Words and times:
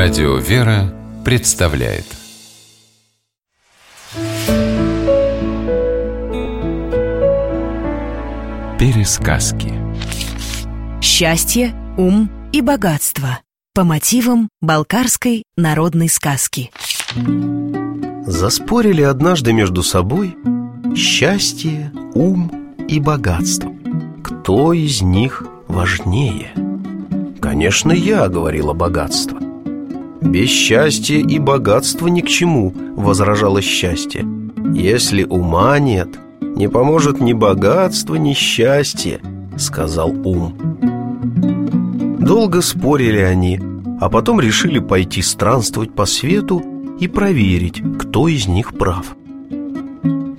Радио 0.00 0.36
«Вера» 0.36 0.94
представляет. 1.24 2.04
Пересказки. 8.78 9.74
Счастье, 11.02 11.74
ум 11.96 12.30
и 12.52 12.60
богатство. 12.60 13.40
По 13.74 13.82
мотивам 13.82 14.48
балкарской 14.60 15.42
народной 15.56 16.08
сказки. 16.08 16.70
Заспорили 18.24 19.02
однажды 19.02 19.52
между 19.52 19.82
собой 19.82 20.36
Счастье, 20.94 21.90
ум 22.14 22.76
и 22.86 23.00
богатство. 23.00 23.72
Кто 24.22 24.72
из 24.72 25.02
них 25.02 25.42
важнее? 25.66 26.52
Конечно, 27.40 27.90
я 27.90 28.28
говорила 28.28 28.74
богатство 28.74 29.47
без 30.20 30.48
счастья 30.48 31.18
и 31.18 31.38
богатства 31.38 32.08
ни 32.08 32.20
к 32.20 32.28
чему, 32.28 32.72
возражало 32.96 33.62
счастье. 33.62 34.26
Если 34.74 35.24
ума 35.24 35.78
нет, 35.78 36.08
не 36.40 36.68
поможет 36.68 37.20
ни 37.20 37.32
богатство, 37.32 38.16
ни 38.16 38.32
счастье, 38.32 39.20
сказал 39.56 40.10
ум. 40.24 40.54
Долго 42.18 42.60
спорили 42.60 43.20
они, 43.20 43.60
а 44.00 44.08
потом 44.08 44.40
решили 44.40 44.78
пойти 44.78 45.22
странствовать 45.22 45.94
по 45.94 46.04
свету 46.04 46.62
и 47.00 47.08
проверить, 47.08 47.82
кто 47.98 48.28
из 48.28 48.46
них 48.46 48.76
прав. 48.76 49.16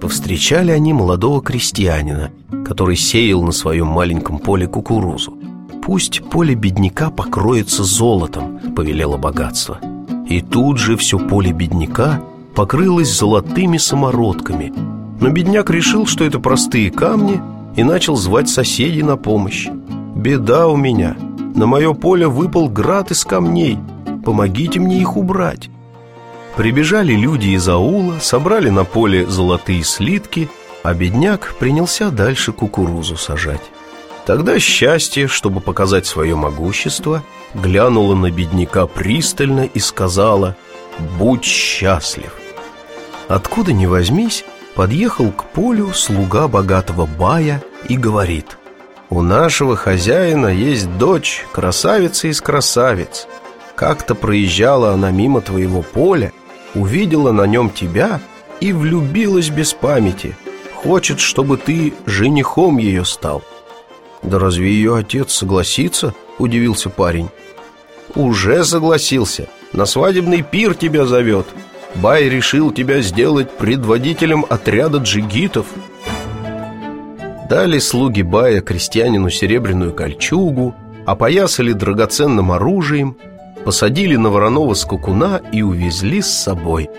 Повстречали 0.00 0.70
они 0.70 0.92
молодого 0.92 1.42
крестьянина, 1.42 2.30
который 2.64 2.96
сеял 2.96 3.42
на 3.42 3.52
своем 3.52 3.86
маленьком 3.86 4.38
поле 4.38 4.66
кукурузу. 4.66 5.38
Пусть 5.82 6.22
поле 6.30 6.54
бедняка 6.54 7.10
покроется 7.10 7.82
золотом, 7.84 8.57
повелело 8.78 9.16
богатство. 9.16 9.80
И 10.28 10.40
тут 10.40 10.78
же 10.78 10.96
все 10.96 11.18
поле 11.18 11.50
бедняка 11.50 12.22
покрылось 12.54 13.12
золотыми 13.12 13.76
самородками. 13.76 14.72
Но 15.20 15.30
бедняк 15.30 15.68
решил, 15.68 16.06
что 16.06 16.24
это 16.24 16.38
простые 16.38 16.92
камни, 16.92 17.40
и 17.74 17.82
начал 17.82 18.14
звать 18.14 18.48
соседей 18.48 19.02
на 19.02 19.16
помощь. 19.16 19.66
«Беда 20.14 20.68
у 20.68 20.76
меня! 20.76 21.16
На 21.56 21.66
мое 21.66 21.92
поле 21.92 22.28
выпал 22.28 22.68
град 22.68 23.10
из 23.10 23.24
камней. 23.24 23.78
Помогите 24.24 24.78
мне 24.78 25.00
их 25.00 25.16
убрать!» 25.16 25.70
Прибежали 26.56 27.14
люди 27.14 27.48
из 27.48 27.68
аула, 27.68 28.14
собрали 28.20 28.70
на 28.70 28.84
поле 28.84 29.26
золотые 29.26 29.82
слитки, 29.82 30.48
а 30.84 30.94
бедняк 30.94 31.56
принялся 31.58 32.12
дальше 32.12 32.52
кукурузу 32.52 33.16
сажать. 33.16 33.72
Тогда 34.28 34.58
счастье, 34.58 35.26
чтобы 35.26 35.62
показать 35.62 36.04
свое 36.04 36.36
могущество, 36.36 37.22
глянула 37.54 38.14
на 38.14 38.30
бедняка 38.30 38.86
пристально 38.86 39.62
и 39.62 39.78
сказала 39.78 40.54
«Будь 41.18 41.46
счастлив». 41.46 42.34
Откуда 43.28 43.72
ни 43.72 43.86
возьмись, 43.86 44.44
подъехал 44.74 45.32
к 45.32 45.44
полю 45.44 45.94
слуга 45.94 46.46
богатого 46.46 47.06
бая 47.06 47.62
и 47.88 47.96
говорит 47.96 48.58
«У 49.08 49.22
нашего 49.22 49.76
хозяина 49.76 50.48
есть 50.48 50.98
дочь, 50.98 51.46
красавица 51.50 52.28
из 52.28 52.42
красавиц. 52.42 53.26
Как-то 53.76 54.14
проезжала 54.14 54.92
она 54.92 55.10
мимо 55.10 55.40
твоего 55.40 55.80
поля, 55.80 56.34
увидела 56.74 57.32
на 57.32 57.46
нем 57.46 57.70
тебя 57.70 58.20
и 58.60 58.74
влюбилась 58.74 59.48
без 59.48 59.72
памяти. 59.72 60.36
Хочет, 60.74 61.18
чтобы 61.18 61.56
ты 61.56 61.94
женихом 62.04 62.76
ее 62.76 63.06
стал». 63.06 63.42
«Да 64.22 64.38
разве 64.38 64.70
ее 64.70 64.96
отец 64.96 65.32
согласится?»– 65.32 66.14
удивился 66.38 66.90
парень. 66.90 67.28
«Уже 68.14 68.64
согласился. 68.64 69.48
На 69.72 69.86
свадебный 69.86 70.42
пир 70.42 70.74
тебя 70.74 71.04
зовет. 71.04 71.46
Бай 71.96 72.28
решил 72.28 72.72
тебя 72.72 73.00
сделать 73.00 73.50
предводителем 73.56 74.44
отряда 74.48 74.98
джигитов». 74.98 75.66
Дали 77.48 77.78
слуги 77.78 78.22
Бая 78.22 78.60
крестьянину 78.60 79.30
серебряную 79.30 79.94
кольчугу, 79.94 80.74
опоясали 81.06 81.72
драгоценным 81.72 82.52
оружием, 82.52 83.16
посадили 83.64 84.16
на 84.16 84.28
вороного 84.28 84.74
скукуна 84.74 85.40
и 85.50 85.62
увезли 85.62 86.20
с 86.20 86.28
собой. 86.28 86.90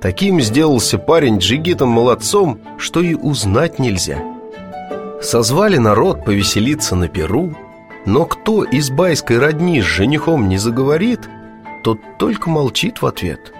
Таким 0.00 0.40
сделался 0.40 0.98
парень 0.98 1.38
джигитом-молодцом, 1.38 2.60
что 2.78 3.00
и 3.00 3.14
узнать 3.14 3.78
нельзя– 3.78 4.22
Созвали 5.22 5.76
народ 5.76 6.24
повеселиться 6.24 6.96
на 6.96 7.08
Перу, 7.08 7.54
но 8.06 8.26
кто 8.26 8.64
из 8.64 8.90
байской 8.90 9.38
родни 9.38 9.80
с 9.80 9.84
женихом 9.84 10.48
не 10.48 10.58
заговорит, 10.58 11.28
тот 11.84 12.00
только 12.18 12.50
молчит 12.50 13.00
в 13.00 13.06
ответ. 13.06 13.52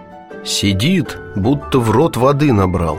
Сидит, 0.44 1.16
будто 1.36 1.78
в 1.78 1.92
рот 1.92 2.16
воды 2.16 2.52
набрал. 2.52 2.98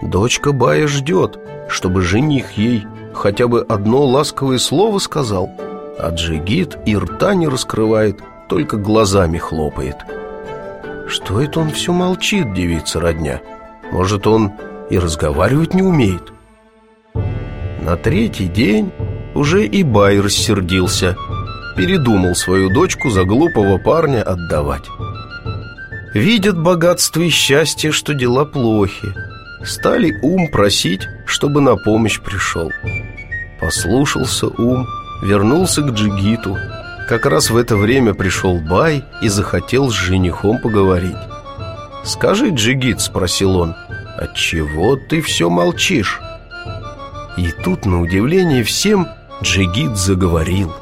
Дочка 0.00 0.52
Бая 0.52 0.86
ждет, 0.86 1.40
чтобы 1.68 2.02
жених 2.02 2.52
ей 2.52 2.86
хотя 3.12 3.48
бы 3.48 3.62
одно 3.68 4.04
ласковое 4.06 4.58
слово 4.58 5.00
сказал, 5.00 5.50
а 5.98 6.10
Джигит 6.10 6.78
и 6.86 6.96
рта 6.96 7.34
не 7.34 7.48
раскрывает, 7.48 8.20
только 8.48 8.76
глазами 8.76 9.38
хлопает. 9.38 9.96
Что 11.08 11.40
это 11.40 11.58
он 11.58 11.70
все 11.70 11.92
молчит, 11.92 12.54
девица 12.54 13.00
родня? 13.00 13.40
Может, 13.90 14.28
он 14.28 14.52
и 14.90 14.98
разговаривать 14.98 15.74
не 15.74 15.82
умеет?» 15.82 16.32
На 17.80 17.96
третий 17.96 18.46
день 18.46 18.92
уже 19.34 19.66
и 19.66 19.82
Бай 19.82 20.20
рассердился 20.20 21.16
Передумал 21.76 22.34
свою 22.34 22.68
дочку 22.68 23.10
за 23.10 23.24
глупого 23.24 23.78
парня 23.78 24.22
отдавать. 24.22 24.84
Видят 26.12 26.60
богатство 26.60 27.22
и 27.22 27.30
счастье, 27.30 27.92
что 27.92 28.12
дела 28.12 28.44
плохи. 28.44 29.14
Стали 29.64 30.12
ум 30.22 30.50
просить, 30.50 31.08
чтобы 31.24 31.60
на 31.60 31.76
помощь 31.76 32.20
пришел. 32.20 32.70
Послушался 33.60 34.48
ум, 34.48 34.86
вернулся 35.22 35.82
к 35.82 35.92
Джигиту. 35.92 36.58
Как 37.08 37.24
раз 37.24 37.50
в 37.50 37.56
это 37.56 37.76
время 37.76 38.14
пришел 38.14 38.60
Бай 38.60 39.04
и 39.22 39.28
захотел 39.28 39.90
с 39.90 39.94
женихом 39.94 40.58
поговорить. 40.58 41.16
«Скажи, 42.04 42.50
Джигит»,— 42.50 43.00
спросил 43.02 43.56
он,— 43.56 43.74
«отчего 44.18 44.96
ты 44.96 45.20
все 45.22 45.48
молчишь?» 45.48 46.20
И 47.40 47.52
тут, 47.64 47.86
на 47.86 48.02
удивление 48.02 48.62
всем, 48.62 49.08
Джигит 49.42 49.96
заговорил. 49.96 50.74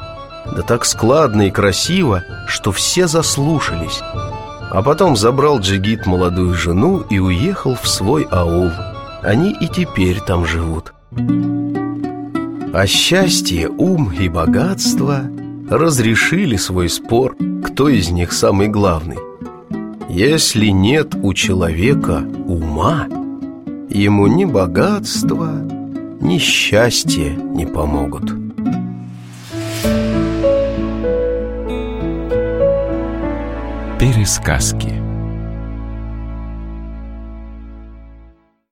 Да 0.56 0.62
так 0.62 0.84
складно 0.84 1.42
и 1.42 1.50
красиво, 1.52 2.24
что 2.48 2.72
все 2.72 3.06
заслушались. 3.06 4.00
А 4.02 4.82
потом 4.82 5.14
забрал 5.14 5.60
Джигит 5.60 6.04
молодую 6.04 6.54
жену 6.54 7.04
и 7.10 7.20
уехал 7.20 7.76
в 7.80 7.86
свой 7.86 8.26
аул. 8.28 8.72
Они 9.22 9.52
и 9.52 9.68
теперь 9.68 10.20
там 10.20 10.44
живут. 10.44 10.92
А 12.72 12.86
счастье, 12.88 13.68
ум 13.68 14.10
и 14.10 14.28
богатство 14.28 15.20
разрешили 15.70 16.56
свой 16.56 16.88
спор, 16.88 17.36
кто 17.64 17.88
из 17.88 18.10
них 18.10 18.32
самый 18.32 18.66
главный. 18.66 19.18
Если 20.08 20.66
нет 20.66 21.14
у 21.22 21.34
человека 21.34 22.24
ума, 22.46 23.06
ему 23.88 24.26
ни 24.26 24.44
богатство, 24.44 25.77
ни 26.20 26.38
счастье 26.38 27.30
не 27.30 27.66
помогут. 27.66 28.32
Пересказки 33.98 35.07